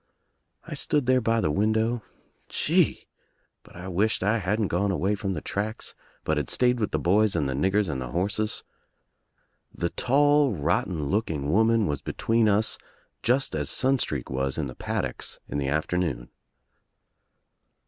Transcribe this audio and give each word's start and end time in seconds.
I 0.63 0.73
stood 0.73 1.05
there 1.05 1.21
by 1.21 1.41
the 1.41 1.51
window— 1.51 2.01
gee!— 2.49 3.05
but 3.63 3.75
I 3.75 3.87
wished 3.87 4.23
I 4.23 4.39
hadn't 4.39 4.69
gone 4.69 4.89
away 4.89 5.13
from 5.13 5.33
the 5.33 5.41
tracks, 5.41 5.93
but 6.23 6.37
had 6.37 6.49
stayed 6.49 6.79
with 6.79 6.89
the 6.89 6.97
boys 6.97 7.35
and 7.35 7.47
the 7.47 7.53
niggers 7.53 7.87
and 7.87 8.01
the 8.01 8.07
horses. 8.09 8.63
The 9.71 9.91
tall 9.91 10.55
rotten 10.55 11.11
looking 11.11 11.51
woman 11.51 11.85
was 11.85 12.01
between 12.01 12.49
us 12.49 12.79
just 13.21 13.53
as 13.53 13.69
Sunstreak 13.69 14.31
was 14.31 14.57
in 14.57 14.65
the 14.65 14.73
paddocks 14.73 15.39
in 15.47 15.59
the 15.59 15.67
afternoon. 15.67 16.29